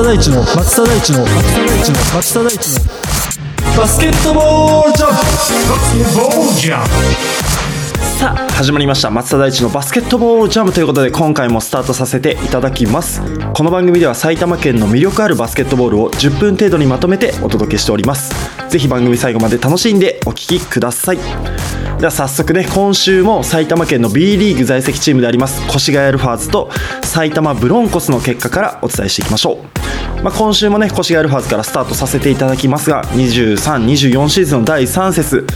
[0.00, 6.90] 松田大地の松田大地の松田大地の松田大地のバスケットボールジャンプバスケットボールジャンプ
[8.18, 13.20] さあ始まりました松田大地のバスケットボールジャムということで今回もスタートさせていただきます
[13.52, 18.32] この番組では埼玉県の魅力あるバスケットボールを10分程度にまとめてお届けしております
[18.70, 21.18] ぜひ番組最後まで楽しんでお聴きください
[22.00, 26.70] では早速ね今週も埼玉県の B リーグ在籍チームであります越谷アルファーズと
[27.02, 29.58] 埼玉ブロンコスの結果からお伝えしていきましょ
[30.18, 35.46] う、まあ、今週もね越谷アルファーズからスタートさせていただきますが2324シーズンの第3節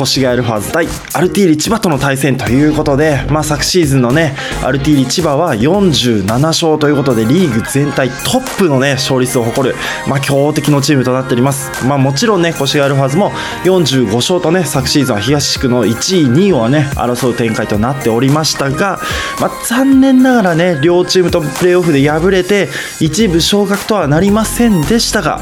[0.00, 9.74] 越谷アルファーズ対アルティーリ千葉との対戦ということで、まあ、昨シーズンのねアルティーリ千葉は47勝ということでリーグ全体トップのね勝率を誇る、
[10.06, 13.32] まあ、強敵のチームとなっております、まあ、もちろんね越谷アルファーズも
[13.64, 18.98] 45勝とね昨シーズンは東地区の1位2位をね争う展開となっておりましたが、
[19.40, 22.68] まあ、残念ながらね両チームとプレーオフで敗れて
[23.00, 25.40] 一部昇格とはなりませんでしたが、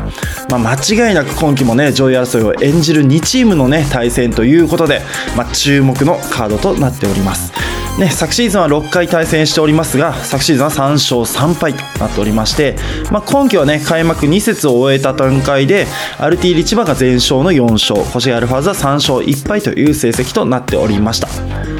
[0.48, 5.00] まあ、間違いなく今季もね上位争いを演じる2チームのね対戦ということで、
[5.36, 7.52] まあ、注目のカードとなっております。
[7.98, 12.76] ね、昨シーズンは6回対戦しておりますが昨シーズンは3勝3敗となっておりまして、
[13.10, 15.86] まあ、今季はね開幕2節を終えた段階で
[16.18, 21.28] アルティーリ千葉が全勝の4勝星アルファーズは3勝1敗という成績となっておりました、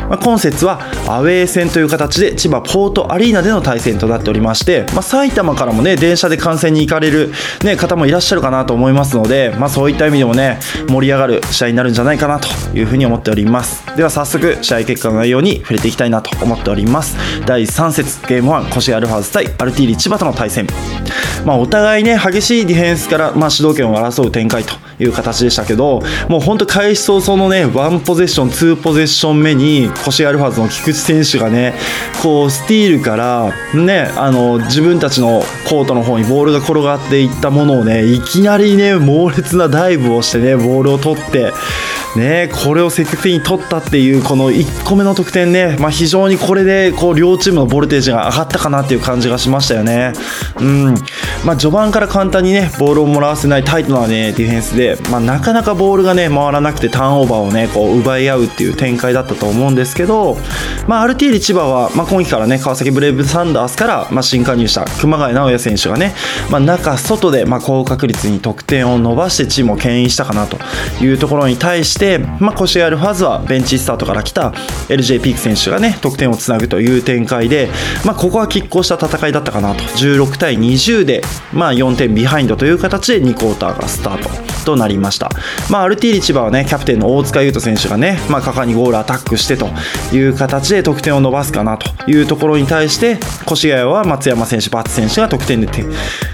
[0.09, 7.31] まあ、今節はアウェー戦という形で千葉ポートアリーナでの対戦となっておりまして、まあ、埼玉からもね電車で観戦に行かれる、
[7.62, 13.84] ね、方もいらっしゃるかなと思いますので、まあ、そういった意味でもね盛り上がる試合になるんじゃないかなというふうに思っております。
[13.97, 17.17] では早速試合結果の内容に触れていきたいなと思っております。
[17.47, 20.67] 第3節ゲーム1コシアルファーズ対アルティーリ千葉との対戦。
[21.45, 31.75] まあ、お互いね激しいディフェンスから、まあ、主導権を争う展開という形でしたけどもう本当開始早々のね1ポゼッション2ポゼッション目に越谷アルファーズの菊池選手がね
[32.23, 41.53] こうスティールからねあの自分たちのコートの方にボールが転がっていったものをねいきなりね猛烈なダイブをしてねボールを取って
[42.17, 50.12] ね、これを積極的に取ったっていうこの1個目の得点ね、まあ、非常にこれでこう両チームのボルテージが上がったかなっていう感じがしましたよね。
[50.59, 50.95] うん
[51.45, 60.37] まあ、序盤から簡単にねボールをもらわせないタイトな、ね、ディフェンスで、まあ、なかなかボールがね回らなくてターンオーバーをねこう奪い合うっていう展開だったと思うんですけど、
[60.87, 66.15] まあ、アルティーリ千葉は、まあ、今季からね川崎ブレイブサンダースから、まあ、新加入した熊谷直也選手がね、
[66.51, 70.59] まあ、中外で、まあ、高確率に得点を伸ばしてチームを牽引したかなと
[71.03, 74.51] いうところに対して、まあ、コシアルファズはベンチスタートから来た
[74.89, 77.69] LJ ピーク選手がね得点をつなぐという展開で、
[78.05, 79.83] まあ、ここは拮抗した戦いだったかなと。
[79.97, 85.31] 16対20で、まあ、4点ビハインドという形で2クォーターがスタートとなりました、
[85.70, 89.69] まあ、アルティーリ千葉はねキャプテンの大塚優斗選手がね、まあ、果敢にゴールアタックしてと
[90.14, 93.19] いう形で得点を伸ばすかなというところに対して
[93.50, 95.69] 越谷は松山選手バツ選手が得点で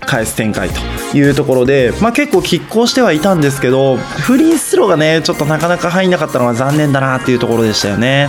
[0.00, 8.28] 返す展開というところで、まあ、結構拮抗してはいたんですけどフリースローがねちょっとなかなか入んなかったのが残念だなっていうところでしたよね。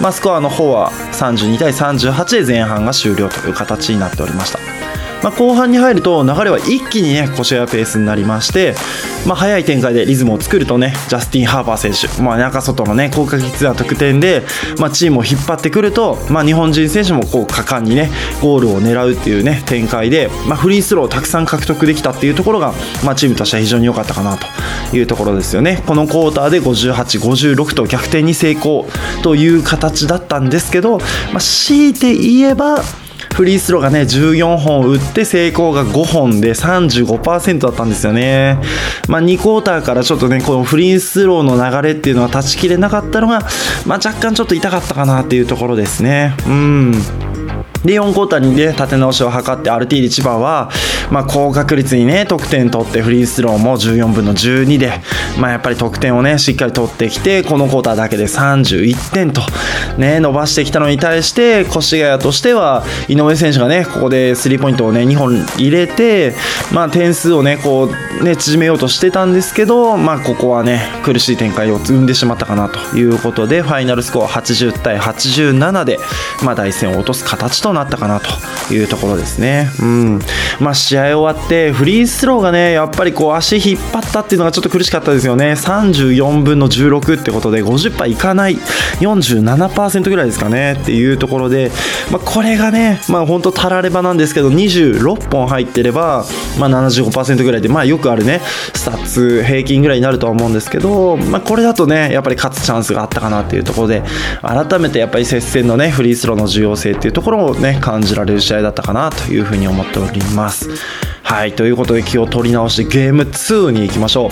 [0.00, 4.87] まあ、スコアの方は32対38で前半が終了という形になっておりました。
[5.22, 8.74] まあ、後半に入ると流れは一気にね腰やペースになりまして、
[9.26, 14.42] まあ、早い展開でリズムを作るとねジャスティン・ハーパー選手、まあ、中外のね高確率な得点で、
[14.78, 22.72] まあ、チームを引っ張ってくると、まあ、日本人選手もこう果敢にねゴールを狙うっていうね展開で、まあ、フリースローをたくさん獲得できたっていうところが、
[23.04, 25.82] まあ、チームとしては非常に良かったかなというところですよね。
[25.86, 28.86] このクォーターで58、56と逆転に成功
[29.22, 32.82] という形だったんですけど、まあ、強いて言えば
[33.34, 38.58] フリースローがね14本打って成功が5本で35%だったんですよね、
[39.08, 43.40] まあ、2クォーターからちょっとねこのフリースローの流れっていうのは断ち切れなかったのが、
[43.86, 46.34] まあ、若干ちょっと痛かったかなっていうところですね。
[46.46, 47.27] うん。
[47.84, 50.70] で4クォーターにね立て直しを図ってアルティーリ千葉は、
[51.10, 55.00] まあ、高確率にね得点取ってフリースローも14分の12で、
[55.38, 59.42] まあ、やっぱり得点をねしっかり取ってきてこのクォーターだけで31点と、
[59.96, 66.34] ね、伸ばしてきたのに対して越谷としては井上選手がねここでスリーポイントをね2本入れて、
[66.72, 67.88] まあ、点数をねこ
[68.20, 75.98] うね縮めようとしてたんですけど、まあ、ここはね苦しい展開を生んでしまったかなということでファイナルスコア80対87で、
[76.44, 79.70] まあ、大戦を落とす形ととなったかなというところですね。
[79.80, 80.20] うん
[80.60, 85.52] まあ、試合終わってフリースローがねやっぱりこう足引っ張ったっていうのがちょっと苦しかったですよね。
[85.52, 88.56] 34分の16ってことで50%いかない
[89.00, 91.70] 47%ぐらいですかねっていうところで、
[92.10, 96.24] まあ、これがね、まあ、本当たらればなんですけど26本入ってれば、
[96.58, 98.40] まあ、75%ぐらいで、まあ、よくあるね
[98.74, 104.02] スタッツ平均ぐらいになるとは思うんですけど、まあ、これだとねやっぱり勝つチャンスがあったかなっていうところで
[104.42, 110.68] 改めてやっぱり接戦のねフリースローの重要性っていうところをね感じられる試合だったかなというふうに思っております。
[111.28, 114.30] はいということで気を取り直してゲーム2に行きましょう、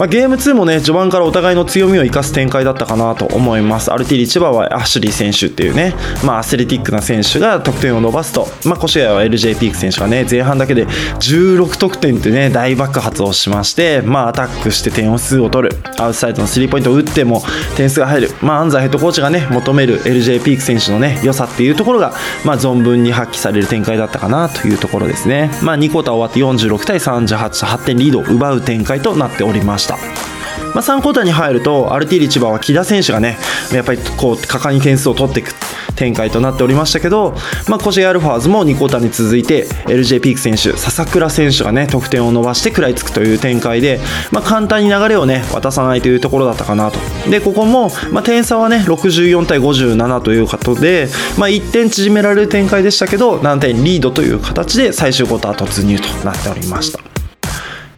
[0.00, 3.92] まあ、ゲーム2もね序盤からお互いの強みを生かす展開だったかなと思います。
[3.92, 5.94] アルティリ千葉はアシュリー選手っていうね、
[6.24, 15.76] まあ、アスレティックな選手が得点を伸ばすと、まあ、越谷は LJ ピーク選手がね前半だけで16得点ってね大爆発をしまして、まあ、アタックして点数を取る。
[16.00, 17.44] アウトサイドのスリーポイントを打っても
[17.76, 22.12] 点数が入る、まあ、安西ヘッドコーチがね求める LJ ピーク選手のね良さっていうところが、
[22.44, 30.33] まあ、存分に発揮される展開だったかなというところですね、まあ、2クォーター終わって46対38 8点リードを奪う展開となっておりました。
[30.74, 33.36] まあ、3クォーターに入るとアルティリ千葉は木田選手がね
[33.72, 35.52] やっぱりこう果敢に点数を取っていく
[35.94, 37.34] 展開となっておりましたけど、
[37.68, 44.00] まあ、コシェアルファーズも2クォーターに続いて LJ ピーク選手笹倉選手がね得点を伸ばして食らいつくという展開で、
[44.32, 46.98] まあ、簡単に流れをね渡さないというところだったかなと。
[47.30, 57.13] でここも、まあ、点差はね64対57ということで、まあ、1点縮められる展開でしたけど7点リードという形で最終クォーター突入となっておりました。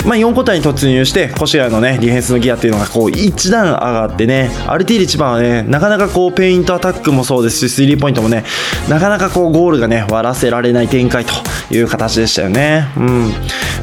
[0.07, 8.45] まあ、4個体に突入して越谷のねディフェンスのギアっていうのがこう一段上がってねアルティーリ一番はねなかなかこうペイントアタックもそうですしスリーポイントもね
[8.89, 11.33] なかなかこうゴールがね割らせられない展開と
[11.75, 12.87] いう形でしたよね。
[12.97, 13.33] うん。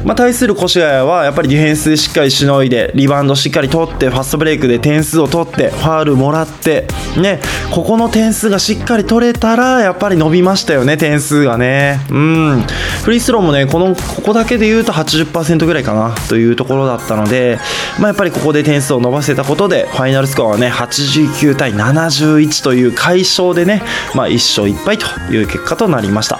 [0.04, 6.86] まあ、対する越谷はやっぱりディフェンスでしっかりしのいでリバウンドしっかり取ってファストブレイクで点数を取ってファールもらって
[7.16, 7.40] ね
[7.72, 12.00] ここの点数がしっかり取れたらやっぱり伸びましたよね点数がね。
[12.10, 12.62] うん。
[13.04, 16.13] フリースローもねこのここだけで言うと80%ぐらいかな。
[16.28, 17.58] というところだったので、
[17.98, 23.82] まあ、やっぱりここで点数を伸ばせたことでファイナルスコアはね89対71という快勝でね、
[24.14, 26.38] まあ、1勝1敗という結果となりました。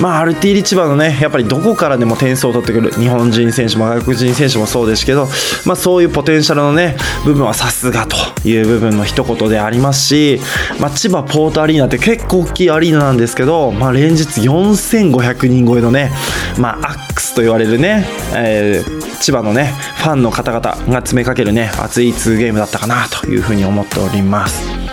[0.00, 5.26] まあ、アルティリ千葉のねやっぱりどこからでも点数を取ってくる日本人選手も外国人選手もそうですけど、
[5.66, 8.16] まあ、そういうポテンシャルのね部分はさすがと
[8.48, 10.40] いう部分の一言でありますし、
[10.80, 16.12] まあ、千葉ポートアリーナって結構大きいアリーナなんですけど、まあ、連日4500人超えのね、
[16.58, 18.06] まあ、アックスと言われるね、
[18.36, 24.87] えー、千葉のねファンの方々が詰めかけるね熱い2ゲームだったかなというふうに思っております。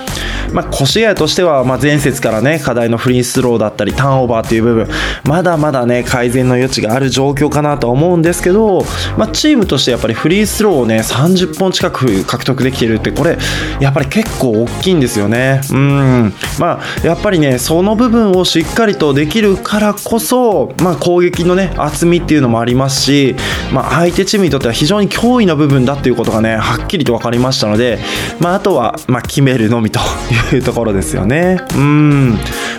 [0.55, 4.87] まあ、越谷としては、まあ、前節からね、課題のフリースローだったり、ターンオーバーという部分、
[5.25, 8.85] まだまだね、改善の余地がある状況かなとは思うんですけど、
[9.17, 13.37] まあ、チームとしてやっぱりフリースローをね、30本近く獲得できてるって、これ、
[13.81, 15.59] やっぱり結構大きいんですよね。
[15.69, 16.33] うん。
[16.57, 23.35] まあ、やっぱりね、その部分をしっかりとできるからこそ、まあ、攻撃のね、厚みっていうのもありますし、
[23.73, 27.99] まあ、相手チームにとっては非常に脅威な部分だっていうことがね、はっきりと分かりましたので、
[28.39, 29.99] まあ、あとは、まあ、決めるのみと
[30.53, 31.57] いういうところですよね。
[31.75, 32.31] うん。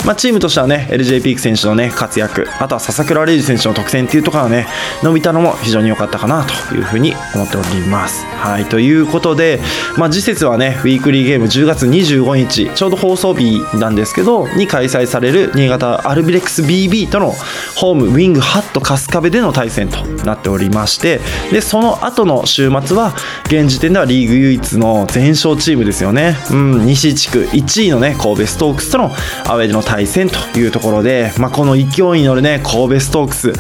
[0.05, 4.67] まあ、チームとしてはね、LJ ピーク選手のね、活躍、あとは笹倉玲士選手の得点っていうところがね、
[5.03, 8.25] 伸びたのも非常に良かったかなというふうに思っております。
[8.25, 9.61] はい、ということで、
[9.97, 17.35] まあ、次節はね、ウィークリーゲーム10月25日、ちょうど放送日なんですけど、に開催される新潟アルビレックス BB との
[17.75, 21.21] ホームウィングハット春日部での対戦となっておりまして、
[21.51, 23.15] で、その後の週末は、
[23.47, 26.37] 現時点ではリーグ唯一の全勝チームですよね。
[26.51, 29.05] うん、西地区1位のね、神戸ストークスとの
[29.47, 31.85] アウェーでの対戦というところで、まあ、この勢い
[32.21, 33.53] に乗るね、神戸ストークス、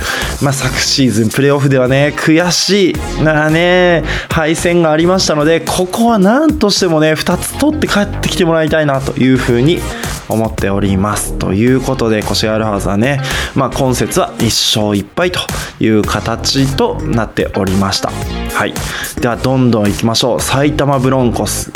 [0.44, 9.80] まあ、昨シーズンプレーオフではね、悔しいなね、敗戦がありましたので、ここは何としてもね、2つ取って帰ってきてもらいたいなというふうに
[10.28, 11.38] 思っております。
[11.38, 13.20] ということで、コシアルハウスはね、
[13.54, 14.44] まあ、今節は1
[14.80, 15.40] 勝1敗と
[15.80, 18.11] いう形となっておりました。
[18.11, 18.75] はい。
[19.20, 20.40] では、どんどんいきましょう。
[20.40, 21.73] 埼玉ブロンコス。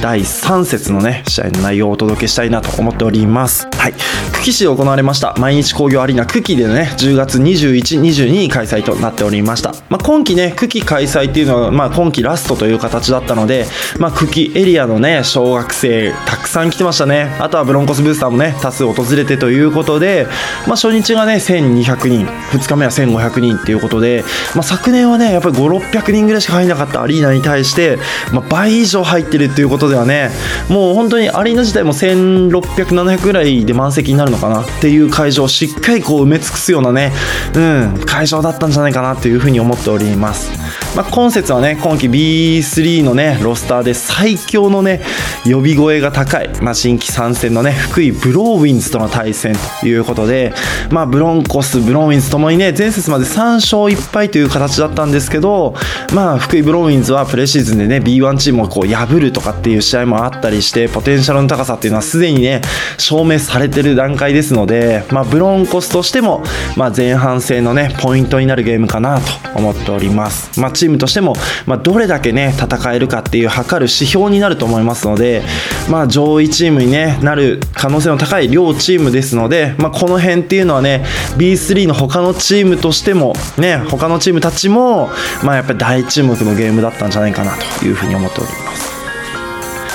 [0.00, 3.68] 第3節のね、試合の内容をお届けしたいなと思っております。
[3.76, 3.94] はい。
[4.40, 9.74] 久喜市で行われました毎日工業アリーナ久喜でね、10月21、22に開催となっておりました。
[9.90, 13.66] まあ、今季ね、久喜開催っていうのは、まあ、今季ラストという形だったので、
[13.98, 17.36] まあ、久喜エリアのね、小学生たくさん来てましたね。
[17.38, 20.26] あとはブロンコスブースターもね、多数訪れてということで、
[20.66, 27.98] まあ、初日がね、1200人、2日目は1500人っていうことで、まあ、昨年はね、やっぱり5、600人ぐらいしか入らなかったアリーナに対して、
[28.32, 30.30] まあ、倍以上入ってるっていうことではね
[30.68, 32.50] もう本当にアリーナ自体も1600、
[32.86, 37.12] 700ぐらいで満席になるのかなっていう会場をしっかりこう埋め尽くすようなね、
[37.54, 40.59] うん、会場だったんじゃないかなというふうに思っております。
[40.96, 45.00] まあ、今節はね、今季 B3 のね、ロスターで最強のね、
[45.44, 50.52] 呼び声が高い、まあ、新規参戦のね、福井ブローウィンズとの対戦ということで、
[50.90, 55.74] まあ、ブロンコス、ブローウィンズともにね、前節まで3勝1敗という形だったんですけど、
[56.12, 62.62] まあ、福井ブローウィンズはプレシーズンでね、B1 チームをこう破るとかっていう試合もあったりして、ポテンシャルの高さっていうのはすでにね、
[62.98, 66.42] 証明されてる段階ですので、まあ、ブロンコスとしても、
[66.76, 70.59] まあ、前半戦のね、ポイントになるゲームかなと思っております。
[70.60, 71.34] まあ、チームとしても、
[71.66, 75.42] まあ、どれだけね戦えるかっていう測る指標になると思いますので、
[75.90, 81.04] まあ、上位チームに、ね、なる可能性の高い両チームですので、まあ、この辺っていうのはね
[81.36, 85.08] B3 の他のチームとしても、ね、他のチームたちも、
[85.44, 88.89] まあ、やっぱり大注目のゲームだったんじゃないかなというふうに思っております。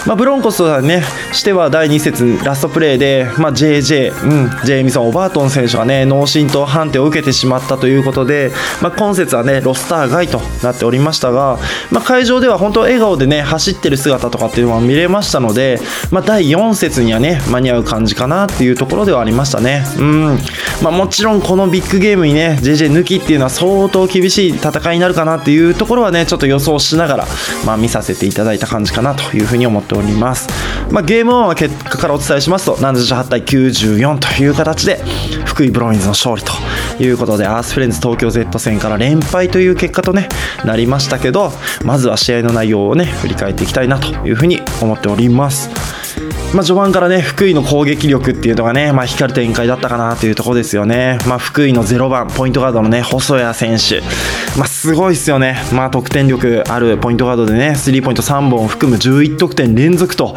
[0.06, 11.58] まあ、ブロンコスはねしては第2節ラストプレーで、まあ、JJ、うん、ジェイミソン・オバートン選手がね脳震盪判定を受けてしまったということで、まあ、今節はねロスター外となっておりましたが、
[11.92, 15.80] まあ、会場では本当笑顔でね走ってる姿とかっていうのは見れましたので、
[16.12, 19.84] まあ、第4節にはね間に合う感じかなっていうところではありましたね。
[19.98, 20.38] うん
[20.84, 27.28] まあ、もちろんこのビッグゲームにね JJ 抜きっていうのは相当厳しい戦いになるかなっていうところはねちょっと予想しながら、
[27.66, 30.50] まあ、見させていただいた感じかなというふうに思っております。
[30.92, 35.04] まあ、ゲーム1は結果からお伝えしますと78対94という形で
[35.46, 36.52] 福井ブロインズの勝利と
[37.04, 40.30] いうことでアースフレンズ東京 Z 戦から連敗という結果とね
[40.64, 41.52] なりましたけど
[41.84, 46.05] まずは試合の内容をね振り返っていきたいなというふうに思っております。
[46.56, 54.00] まあ、序盤からね福井の攻撃力っていうのがね、まあ、光る展開だったかなというところですよね、まあ、福井の0番ポイントガードのね細谷選手、
[54.58, 60.34] まあ、すごいですよね、まあ、得点力あるポイントガードでねスリーポイント3本を含む11得点連続と、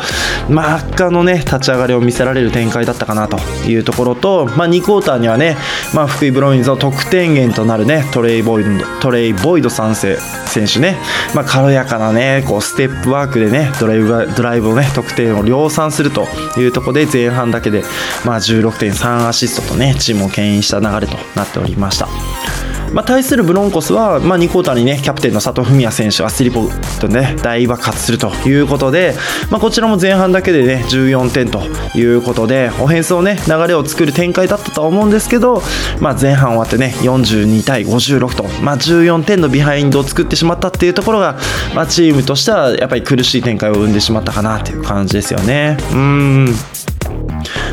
[0.50, 5.56] まあ、圧巻のね立ち上がりを見せられる展開だったかなというところと、まあ、2クォーターにはね、
[5.94, 8.70] まあ、福井ブロインズの得点源となるねトレイボイド
[9.00, 10.16] トレイボイド3世
[10.48, 10.96] 選手ね、
[11.36, 16.26] まあ、軽やかなねこうステップワークでねドライブドライブをね得点を量産すると
[16.58, 17.82] いうところで前半だけで、
[18.24, 22.67] まあ、16点3アシストとねチームを牽引した流れとなっておりました。
[22.92, 26.68] まあ、対するブロンコスは、まあ、2クォーターにねキャプテンの佐藤文哉選手がスリーポイン
[27.00, 29.14] トでね大爆発するということで、
[29.50, 31.60] まあ、こちらも前半だけでね14点と
[31.96, 35.62] いうことでオフェンスをね流れを作る展開だったと思うんですけど、
[36.00, 41.38] まあ、前半終わってね42対56と、まあ、14点のビハインドを作ってしまったっていうところが、
[41.74, 45.76] まあ、チームとしてはやっぱり苦しい展開を生んでしまったかなという感じですよね。
[45.92, 46.54] うん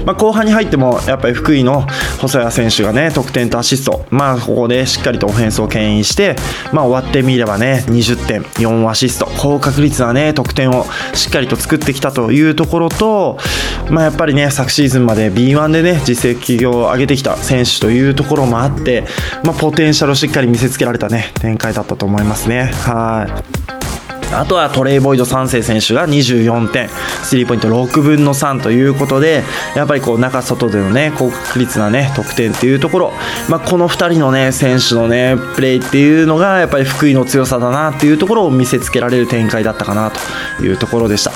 [0.05, 1.82] まあ、後半に入ってもやっぱり福井の
[2.20, 6.36] 細谷選手がね得点とアシスト、まあ、ここでしっかりとオフェンスを牽引して、
[6.72, 13.38] まあ、終わってみればね20点4アシスト高確率なね得点をしっかりと作ってきたというところと、
[13.89, 19.05] まあ、やっぱりね昨シーズンまで B1 でね実績を上げてきた選手というところもあって、
[19.44, 22.72] まあ、ポテンシャルをしっかり見せつけられたね展開だったと思いますね。
[22.74, 23.27] は
[23.72, 23.85] い
[24.34, 26.89] あとはトレイ・ボイド3世選手が24点、
[27.24, 29.44] スリーポイント6分の3ということで、
[29.75, 33.13] やっぱりこう中外でのね、高確率なね、得点っていうところ、
[33.50, 40.12] まあ、この2人のね、選手のね、プレーっていうのが、やっぱり福井の強さだなっていうところを見せつけられる展開だったかな
[40.58, 41.32] というところでした。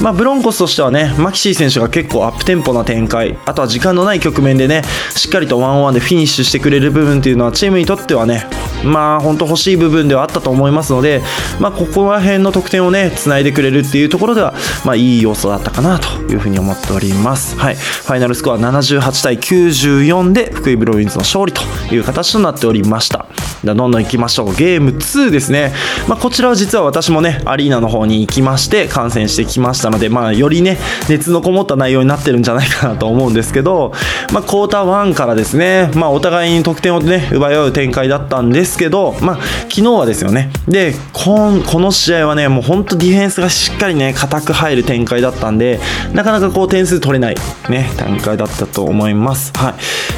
[0.00, 4.82] まあ、ブロンコスとしてはね、マキシー選手が結構アップテンポな展開、あとは時間のない局面でね、
[5.14, 8.46] しっかりとワンオンワンでフィニッシュしてくれる部分っていうのは、チームにとってはね、
[8.84, 11.22] まあ、本当欲しい部分ではあったと思いますので、
[11.60, 14.54] まあ、ここら辺の得点をね、つないでくれるっていうところでは、
[14.84, 17.56] まあ、いい要素だったかなというふうに思っております。
[17.56, 17.74] はい。
[17.74, 21.62] ファイナルスコア78対94で、福井ブロインズの勝利と
[21.94, 23.26] いう形となっておりました。
[23.62, 24.54] では、どんどん行きましょう。
[24.54, 25.72] ゲーム2ですね。
[26.08, 30.78] まあ、こちらは実は私もね、アリーナの方に行きまして、観戦してきましたので、まあ、よりね、
[31.08, 33.92] 熱のこもった内容になってるんじゃないかなと思うんですけど、
[34.32, 39.36] まあ、クォーター1からですね、まあ、お互いに得点をね、奪い合う展開だったんですですけど、まあ、
[39.68, 45.78] 昨日はですよね、で、この試合はね、もう本当ディフェンスがしっかりね、固く入る展開だったんで、
[46.12, 47.36] なかなかこう点数取れない、
[47.70, 49.52] ね、展開だったと思います。
[49.56, 49.74] は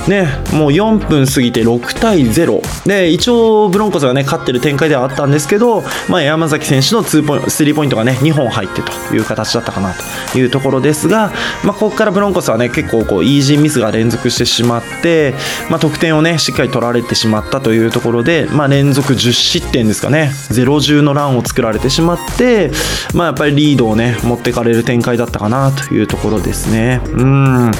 [0.07, 0.11] い。
[0.11, 2.63] ね、もう4分過ぎて6対0。
[2.87, 9.95] で、一応ブロンコスがね、勝ってる展開ではあったんですけど、まあ、山崎選手の2ポイント、3ポイントがね、2本入ってという形だったかな
[10.33, 11.33] というところですが、
[11.65, 15.35] まあ、ここからブロンコスはね、結構こう、イージーミスが連続してしまって、
[15.69, 22.71] まあ、得点をね、しっかり取られてしまったというところで、まあ、連続10失点ですかね、0-10のランを作られてしまって、
[23.15, 27.01] まあ、やっぱりリードをね、持ってかれる展開だったかなというところですね。
[27.07, 27.71] うん。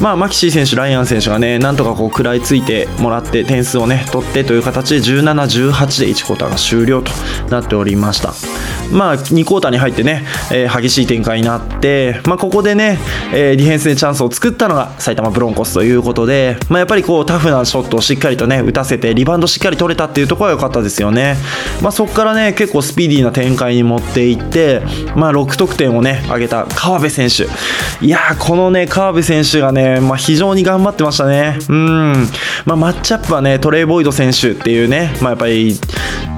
[0.00, 7.12] まあ、マキシー選手、ライアン選手がね、なんとかこう、食らいついてもらって、点数をね、取ってという形で、17、18で1クォーターが終了と
[7.50, 8.32] なっておりました。
[8.92, 12.98] まあ、2クォーターに入ってね、えー、激しい展開になって、まあ、ここでね、
[13.34, 21.36] えー、ディフェンスでチャンスを作ったのが埼玉ブロンコスということで、まあ、やっぱりこうタフなショットをしっかりとね打たせてリバウンドしっかり取れたっていうところは良かったですよね、
[21.82, 24.80] まあ、そこからね結構スピーディーな展開に持っていって、
[25.14, 27.48] まあ、6得点をね上げた川辺選手。
[28.04, 31.58] いやこのね川辺選手がね、まあ、非常に頑張ってましたね。
[31.68, 32.12] うん、
[32.64, 35.70] まあ、マッチアップはねトレイ・ボイド選手っていうね、まあ、やっぱり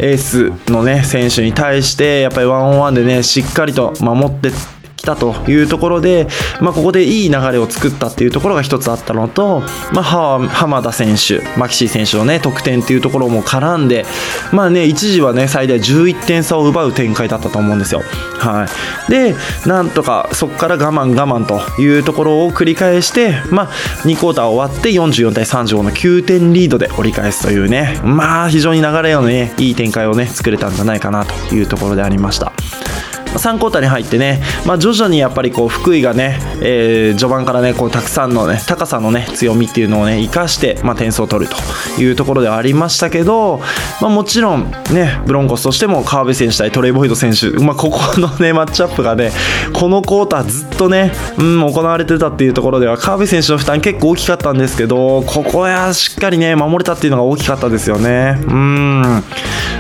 [0.00, 4.50] エースのね選手に対してやっぱりワンオンワンでねしっかりと守って
[5.00, 6.28] 来たというところで、
[6.60, 9.60] まあ、ここでいい流れを作ったっていうところが一つあったのと、
[9.94, 10.02] まあ、
[10.46, 14.04] 浜田選手、マキシー選手の、ね、得点っていうところも絡んで、
[14.52, 18.02] まあね、一時は、ね、最大11点差を奪う展開だったと思うんですよ。
[18.38, 18.66] は
[19.08, 19.34] い、で
[19.66, 23.66] なんとかそこから我慢我慢というところを繰り返して、まあ、
[24.04, 32.52] 2クォーター終わって44対35の9点リードで折り返すというね、まあ、非常に流れの、ね、いい展開を、ね、作れたんじゃないかなというところでありました。
[33.34, 43.60] 3クォーターに入ってね、まあ、徐々にやっぱりこう福井がね、えー、序盤からねこうたくさんのね高さのね強みっていうのをね生かして、まあ、点数を取るというところではありましたけど、
[44.00, 49.30] まあ、もちろんねブロンコスとしても川辺選手対トレイ・ボイド選手、まあ、ここのねマッチアップがね
[49.72, 58.38] このクォーターずっとね、うん、行われてたっていうところでは川辺選手の負担結構大きかったんですけどここはしっかりね守れたっていうのが大きかったですよね。
[58.46, 59.02] うん。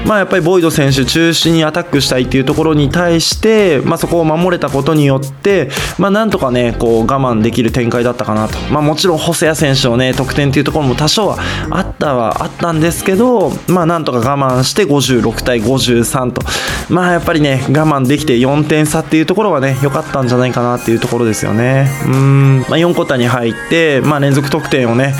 [0.06, 3.39] まあやっぱりボイド選手中心にアタックしたいっていうところに対して、
[3.84, 11.38] まあ、そこを守れたことによって、まあ、なんとかねこう我慢できる展開だったかなと、まあ、もちろん細谷選手のね得点っていうところも多少は
[11.70, 16.42] あったはあったんですけど、まあ、なんとか我慢して56対53と、
[16.88, 21.88] まあやっぱりね我慢できて4点差っていうところはね良かったんじゃないかなっていうところですよね。
[22.06, 25.14] うん、まあ、4クォータに入って、まあ、連続得点をね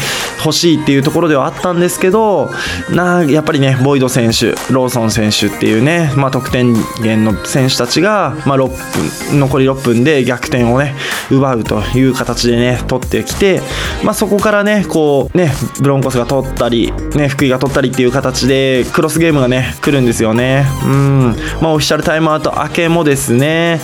[0.44, 2.50] 欲しいっていうところではあったんですけど
[2.90, 10.94] なやっぱりねボイド選手ローソン選手っていうね、まあ、得点源の選手たちが、がまあ、6分残り6分で逆転をね
[11.30, 13.60] 奪うという形でね取ってきて、
[14.04, 20.66] まあ、そこからねこうねブロンコスが取ったり、ね、福井が取ったりっていう形でクロスゲームがね来るんですよね。
[20.84, 21.36] うん。
[21.60, 23.80] まあオフィシャルタイムアウト明けもですね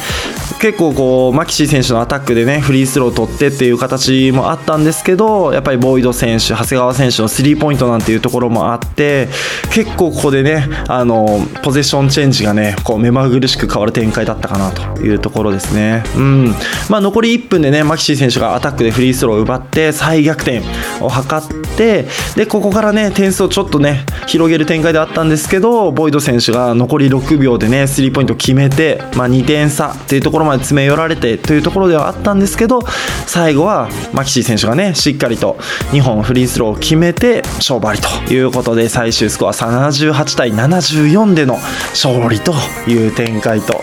[0.61, 9.29] 結構こうマキシー選手のアタックでねフリースローを取ってっていう形もあったんですけどやっぱりボイド選手長谷川選手のスリーポイントなんていうところもあって
[9.73, 11.27] 結構ここでねあの
[11.63, 16.03] ポゼッションチェンジがねこう目まぐるしく変わる展開だったかなというところですね。
[16.17, 16.55] うん。
[16.89, 20.61] まあ残り1分でねマキシー選手がアタックでフリースローを奪って再逆転
[21.01, 32.81] を図ってでここからね点数をちょっとね広げる展開であったんですけどボイド選手が残り6秒でねスリーポイント決めてまあ2点差っていうところまで詰め寄られてというところではあったんですけど
[33.27, 35.57] 最後はマキシー選手がねしっかりと
[35.93, 41.55] 2本フリースローを決めて勝負ありということで最終スコア78対74での
[41.91, 42.55] 勝利と
[42.89, 43.83] いう展開と。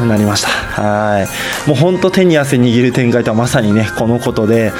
[0.00, 0.48] なりました。
[0.48, 1.68] はい。
[1.68, 4.72] もう本当手に汗握る展開とはまさにねこのことで、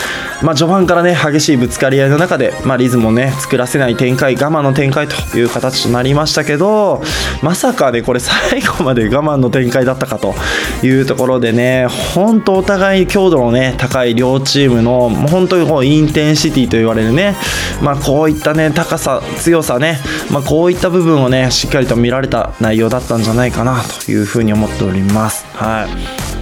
[0.43, 7.03] まあ、序盤からね激しいぶつかり合いの中で、まあ、リズムをね作らせない展開我慢の展開という形となりましたけど
[7.43, 10.35] まさかねこれ最後まで我慢の展開だったかと
[10.83, 17.37] いうところでね本当お互い強度のね高い両チームの本当にこうインテンシティと言われるね、
[17.83, 19.99] まあ、こういったね高さ強さね、
[20.31, 25.02] ま、こういった部分をねしっかりと見られた内容だったんじゃないかなというふうに思っております。
[25.55, 26.33] はい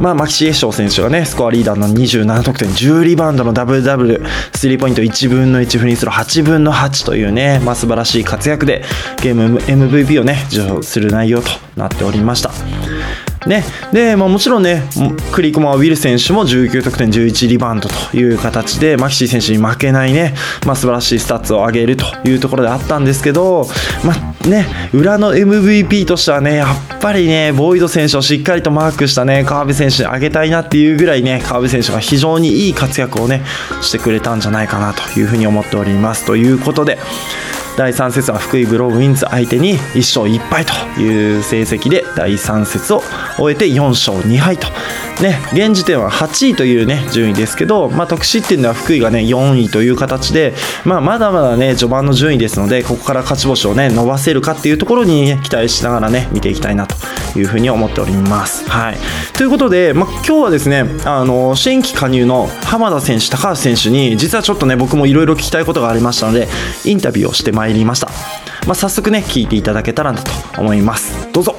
[0.00, 4.22] まあ、マキシエショー選手がね、スコアリーダーの27得点、10リバウンドのダブルダブル、
[4.54, 8.82] スリーポイント1分の1フリースロー8分の8というね、まあ、素晴らしい活躍で、
[9.22, 12.50] ゲーム MVP をね、受賞する内容となっておりました。
[13.46, 14.82] ねでまあ、もちろんね、
[15.32, 20.34] クリコマウィル選手も19得点、11リバウンドという形で、マキシー選手に負けないね、
[20.66, 23.66] まあ、素晴らしいスタッツを上げるというところであったんですけど、
[24.04, 33.42] まあね、裏の MVP としてはね、やっぱりね、ボイド選手をしっかりとマークしたね、川辺選手に上げたいなっていうぐらいね、川辺選手が非常にいい活躍をね、
[33.80, 36.26] してくれたんじゃないかなというふうに思っております。
[36.26, 36.98] ということで、
[37.76, 43.02] 第3節は福井ブローウィンズ相手に1勝1敗という成績で第3節を
[43.38, 44.68] 終えて4勝2敗と
[45.20, 50.54] ね、現時点は8位という、ね、順位ですけど、まあ、得失点では福井が、ね、4位という形で、
[50.86, 56.96] まあ、まだまだ、ね、序盤の順位ですのでここから勝ち星を、ね、伸ばせるかっていうところに、ね、期待しながら、ね、見ていきたいなと
[57.38, 58.68] いうふうに思っております。
[58.70, 58.96] はい、
[59.34, 66.48] ということで、まあ、今日はですねあの新規加入の浜田選手、高橋選手に実はちょっとね僕もいろいろ聞きたいことがありましたので
[66.86, 68.08] インタビューをしてまいりました。
[68.66, 71.32] まあ、早速ね聞いていただけたらなと思います。
[71.32, 71.56] どうぞ。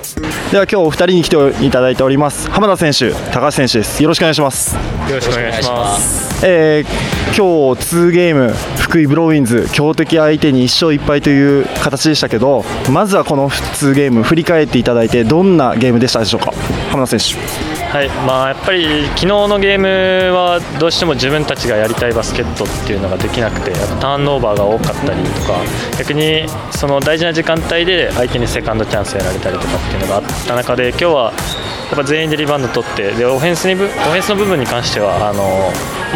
[0.51, 2.49] では今日お二人に来ていただいております。
[2.51, 4.03] 浜田選手高橋選手です。
[4.03, 4.75] よろしくお願いします。
[4.75, 4.81] よ
[5.15, 6.45] ろしくお願いします。
[6.45, 6.87] えー、
[7.27, 16.51] 今日2ゲーム福井ブローウィンズ強敵相手に1勝1敗という形でしたけどまずはこの2ゲーム振り返っていただいてどんなゲームでしたでしょうか？
[16.89, 18.09] 浜田選手はい。
[18.25, 25.59] まあ、やっぱり昨日のゲームはどうしても自分たちがやりたいバスケットっていうのができなくてターンオーバーが多かったりとか
[25.99, 35.43] 逆にその大事な時間帯で相手にセカンドチャンスやられたりとかっていうのがあった中で今日はやっぱ全員でリバウンド取ってでオフェンスにオフェンスの部分に関してはあの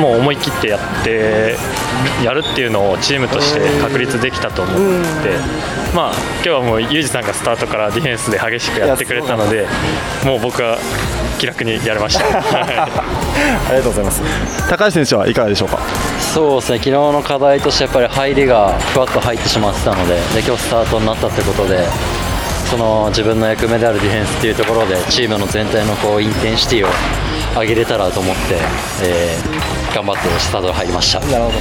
[0.01, 1.57] もう思い切ってやって
[2.23, 4.79] やるっていうのをチームとして確立できたと思って、
[5.93, 9.67] まあ、今日はもうユージさんがスタートからディフェンスで激しくやってくれたので
[10.23, 10.77] もう僕は
[11.37, 12.25] 気楽にやれました。
[12.27, 14.21] ありがとうございます。
[14.69, 15.79] 高橋選手はいかがでしょうか？
[16.33, 16.77] そうですね。
[16.79, 21.79] 昨日の課題としてやっぱり入りがふわっと入ってしまってたのでで今日スタートになったってことで
[22.69, 26.89] その自分の役目であるディフェンスっていうところでチームの全体のこうインテンシティを
[27.59, 28.41] 上げれたらと思って、
[29.03, 31.19] えー、頑張ってスタート入りました。
[31.19, 31.55] なるほど。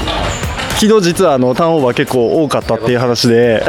[0.76, 3.62] 昨日実はあのターンオーバー結構多かったっていう話で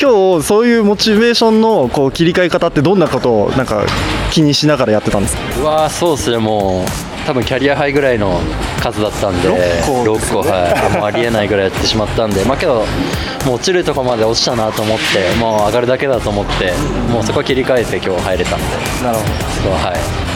[0.00, 3.84] 今日そういうモチベーションのこう切り替え方ってどんなことをなんか
[4.30, 5.60] 気にしながらやってたんですか？
[5.60, 8.40] うわそうですねもう多分キャリアハイぐらいの
[8.82, 10.92] 数だったんで6個 ,6 個はい。
[10.98, 12.76] もうありえないぐらいやってしまったんでまあけど
[13.46, 16.72] もう落ちるとこまで落ちたなと思ってもう上がるだけだと思って
[17.12, 18.64] もうそこ切り替えて今日入れたんで。
[19.02, 19.24] なるほ
[19.68, 19.70] ど。
[19.76, 19.92] は
[20.26, 20.29] い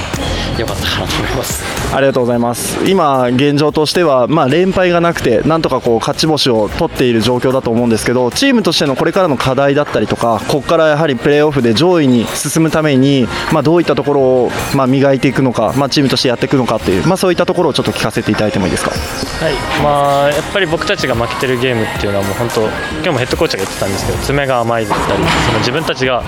[0.60, 1.64] 良かったかなと思います。
[1.94, 2.84] ありがとうございます。
[2.90, 18.90] 今現状としてはまあ連敗がなくてなんとかこう勝ち星を取っている状況だと思うんですけどチームとしてのこれからの課題だったりとかここからやはりプレーオフで上位に進むためにまあどういったところをまあ磨いていくのかまあチームとしてやっていくのかっていうまあそういったところをちょっと聞かせていただいてもいいですか？
[18.90, 19.54] はい。
[19.82, 26.22] まあやっぱり僕たちが負けてるゲームっていうのはもう本当今日もヘッドコーチが言ってたんですけど爪が甘いだったりその自分たちが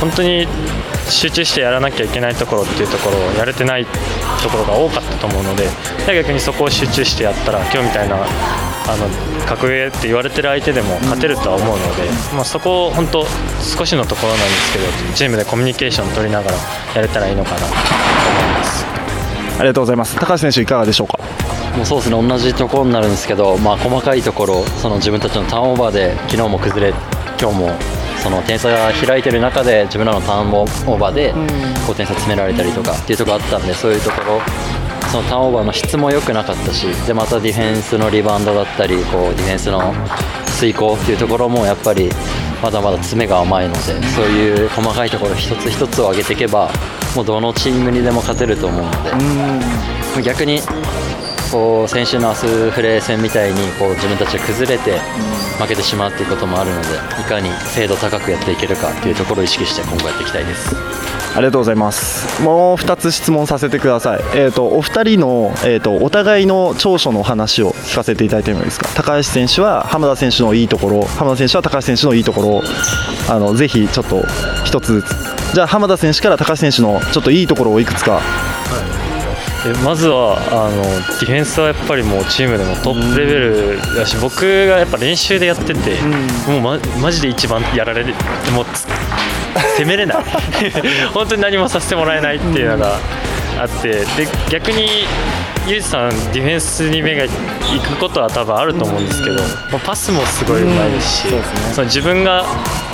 [0.00, 0.46] 本当に
[1.10, 5.68] 集中してやらなきゃいけないところっていうところをやれてないところが多かったと思うので
[6.06, 12.02] 逆にそこを集中してやったら今日みたいなあの格上って言われてる相手でも勝てるとは思うので、
[12.34, 13.24] まあ、そこを本当
[13.76, 16.56] 少しのところなんですけどチームでコミュニケーションを取りながら
[16.94, 18.84] やれたらいいのかなと思います。
[19.58, 20.16] ありがとうございます。
[20.16, 21.18] 高橋選手いかがでしょうか？
[21.76, 26.94] もうそうですね同じところになるんですけど、まあ、細かいところその自分たちのターンオーバーで昨日も崩れ
[27.40, 27.70] 今日も
[28.22, 31.32] その点差が開いてる中で自分らのターンオーバーで
[31.86, 34.40] こう点差詰められたりとかっていうところあったんでそういうところ
[35.10, 39.92] そのターンオーバーの質も良くなかったしでまたディフェンスのリバウンドだったりこうディフェンスの
[40.58, 42.10] 遂行っていうところもやっぱり
[42.62, 46.70] まだまだ詰めが甘いのでそういう細かいところ一つ一つを上げていけば
[47.16, 48.90] もうどのチームにでも勝てると思うの
[50.16, 50.60] で逆に
[51.50, 54.98] こう先週のアスフレ戦みたいにこう自分たちが崩れて
[55.60, 56.88] 負けてしまうということもあるので
[57.20, 60.74] いかに精度高くやっていけるかというところを意識して今後やっていきたいです。
[61.32, 62.42] ありがとうございます。
[62.42, 68.88] もう2つ質問させてください、えーと、お二人の、えーと、お互いの長所の話を聞かせていただいてもいいですか？
[68.94, 72.48] 高橋選手は浜田選手のいいところ浜田選手は高橋選手のいいところ。
[72.48, 72.62] を
[73.28, 75.54] あのぜひちょっと1つずつ。
[75.54, 78.20] じゃあ浜田選手から高橋選手のちょっといいところをいくつか、は
[78.96, 78.99] い
[79.66, 86.00] えまずはあのディフェンスはやっぱりもうチームでもトップレベルだし、僕がやっぱ練習でやってて、
[86.48, 88.14] もう、ま、マジで一番やられる
[88.54, 88.64] もう
[89.76, 90.24] 攻めれない。
[91.12, 92.98] 本当に何もさせてもらえないっていうのが
[93.58, 94.04] あってで
[94.50, 95.04] 逆に
[95.66, 99.36] ユージさんディフェンスに目がいくことは多分あると思うんですけど、
[99.72, 102.44] まパスもすごいうまいですし、うんそすね、その自分が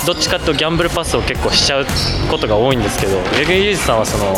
[0.05, 1.85] どっちかというとギャンブルパスを結構しちゃう
[2.29, 4.35] ことが多いんですけど逆にユージさんはその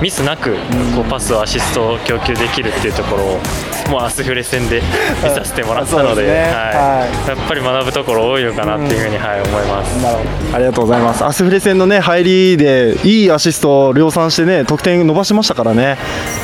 [0.00, 0.54] ミスなく
[0.94, 3.40] こうパスをアシストを供給できるっていうところを
[3.90, 4.80] もうアスフレ戦で
[5.24, 10.02] 見させてもらったので、ね、はい、やっぱり学ぶところ多いのかなっていうふうに、はい、思います。
[10.02, 10.56] なるほど。
[10.56, 11.24] ありがとうございます。
[11.24, 15.98] アスフレ戦のね入りでいいアシストを量産してね得点伸ばしましたからね。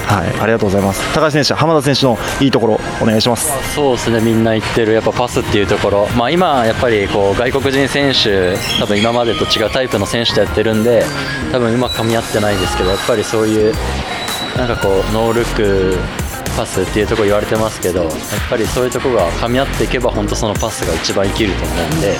[0.07, 0.40] はい。
[0.40, 1.14] ありがとうございます。
[1.14, 3.53] 高橋選手浜田選手のいいところお願いします。
[3.75, 4.21] そうですね。
[4.21, 6.09] みんな言ってるやっぱパスっていうところ。
[6.17, 11.05] まあ今やっぱりこう外国人選手多分今までと違うタイプの選手とやってるんで
[11.53, 13.75] 多分うまく噛み合ってないんですけどやっぱりそういう
[14.57, 15.99] なんかこうノールック
[16.57, 18.12] パスっていうところ言われてますけどやっ
[18.49, 22.17] ぱりそういうところが噛み合っていけば本当そのパスが一番生きると思うんで、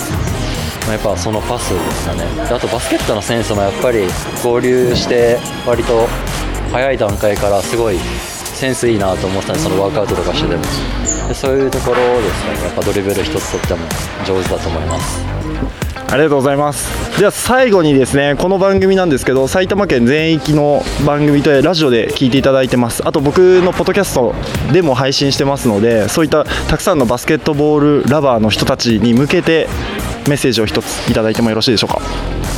[0.81, 2.23] まあ、やっぱそのパスですかね。
[2.41, 4.07] あとバスケットのセンスもやっぱり
[4.43, 6.07] 合流して割と
[6.75, 7.97] 早い段階からすごい
[8.33, 10.61] センスいいなと思ってたんでそのワークアウトとかしてでも。
[11.29, 13.79] でそういうところですねやっぱドリブル一つとっても
[14.25, 15.25] 上手だと思います。
[15.95, 17.17] ありがとうございます。
[17.17, 23.07] では最後にですねこの番組なんですけど埼玉県全域の番組とラジオで聞いていただいてます。
[23.07, 24.35] あと僕のポッドキャスト
[24.73, 29.69] でも配信してますのでそういったたくさんのバスケットボールラバーの人たちに向けて
[30.27, 31.99] メッセージを一ついただいてもよろしいでしょうか？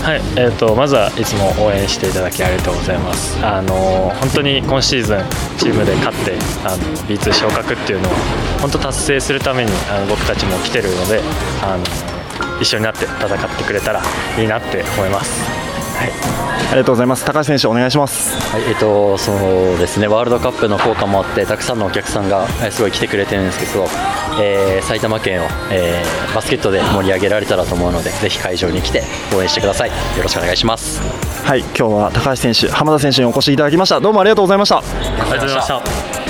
[0.04, 3.38] はい、えーと、まずはいつも応援していただきありがとうございます。
[3.46, 5.20] あの本当に今シーズン
[5.58, 6.78] チームで勝ってあの
[7.08, 8.14] B2 昇格っていうのを
[8.62, 11.22] 本当達成するためにあの僕たちも来てるので
[11.62, 11.84] あの
[12.62, 14.02] 一緒になって戦ってくれたら
[14.38, 15.67] いいなって思います。
[15.98, 17.26] はい、ありがとうございます。
[17.26, 18.40] 高橋選手お願いします。
[18.52, 19.36] はい、えっ、とそう
[19.80, 20.08] ですね。
[20.08, 23.88] ワールドカップの効果もあってたくさんのお客さんがすごい来てくれてるんですけど、
[24.40, 29.04] えー、埼玉県を、えー、バスケットで盛り上げられたらと思うので、ぜひ会場に来て
[29.36, 29.90] 応援してください。
[29.90, 31.02] よろしくお願いします。
[31.44, 34.00] はい、今日は高橋選手、浜田選手にお越しいただきました。
[34.00, 34.78] どうもありがとうございました。
[34.78, 36.27] ありがとうございました。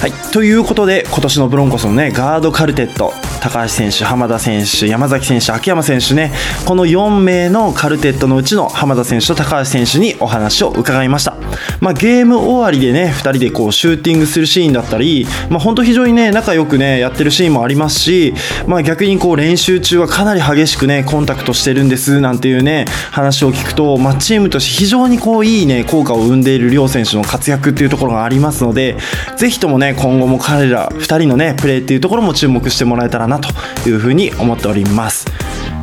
[0.00, 6.32] はい、ということで今年のブロンコスのねガードカルテット高橋選手、浜田選手、山崎選手、秋山選手ね
[6.66, 11.36] この4名のカルテットのうちの浜田選手と高橋選手にお話を伺いました、
[11.80, 18.34] まあ、ゲーム終わりでね2人でこうシューティングするシーンだったり、まあ、本当非常にね仲良くねやってるシーンもありますし、
[18.68, 28.96] まあ、逆にこう練習中はかなり激しくねコンタクトしてるんですなんていうね話を聞くと、まあ、チームとして非常にこういいね効果を生んでいる両選手の活躍っていうところがありますので
[29.36, 33.48] ぜひともね今後も彼ら2人のねプレーっていうところも注目してもらえたらなと
[33.88, 35.26] いうふうに思っております。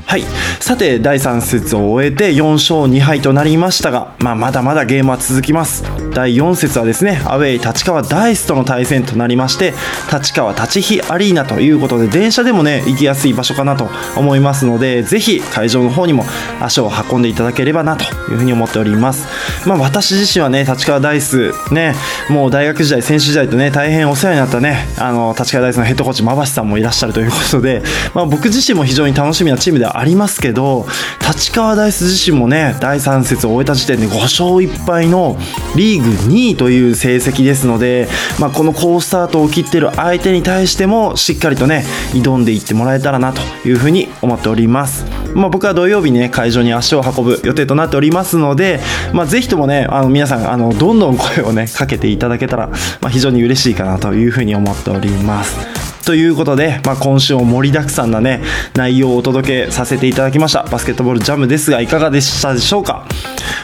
[0.08, 0.24] はい。
[0.60, 5.84] さて第3節を終えて4勝2敗となりましたが、まあ、まだまだゲームは続きます。
[6.16, 9.74] 第4節はですねアウェイ立川ダイスとの対戦となりまして
[10.12, 16.24] 立川立ち日アリーナということで電車でもね行きやすい場所かなと思いますのでぜひ会場の方にも
[16.62, 19.68] 足を運んでいただければなというふうに思っております。
[19.68, 21.96] まあ私自身はね立川ダイスね
[22.30, 30.86] もう大学時代選手時代とね大変お世話になったねあの立川ダイスのヘッドコーチ馬橋さんもいらっしゃるということで、まあ、僕自身も非常に楽しみなチームではありますけど
[31.28, 35.38] 立川ダイス自身もね第3節を終えた時点で5勝1敗の
[35.76, 38.08] リーグ2位という成績ですので、
[38.40, 45.06] まあ、この好スタートを切ってる相手に対してもしっかりとね挑んでいってもらえたらなというふうに思っております。
[45.34, 48.80] まあ、僕は土曜日にね会場に足を運ぶ予定となっておりますので、
[49.14, 52.68] まあ、ぜひともねあの皆さんあのどんどん声をねかけていただけたら、
[53.02, 55.75] まあ、非常に嬉しいかなというふうに思っております。
[56.06, 58.44] ということで、まあ、今週も盛りだくさんなね
[58.76, 60.64] 内容をお届けさせていただきました。
[60.64, 63.06] バスケットボールジャムですがいかがでしたでしょうか、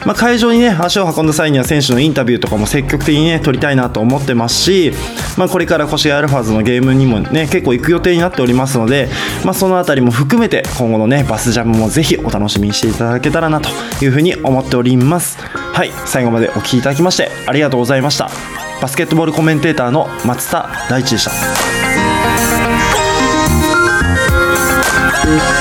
[0.05, 4.91] まあ、会場にね足を運んだ際には選手のインタビューとかも積極的にね取りたいなと思ってますし、
[5.37, 9.09] まあ、これから越谷アルファーズのゲームにもね結構行く予定になっておりますので、
[9.45, 13.69] まあ、そのあたりも含めて今後のねバスジャムもぜひお楽しみにしていただけたらなと
[14.03, 15.37] いうふうに思っております。
[15.39, 18.29] はい最後までお聴きいただきましてありがとうございました。
[18.81, 21.80] バスケットボールコメンテーターの松田大地でした。
[25.31, 25.60] Thank you.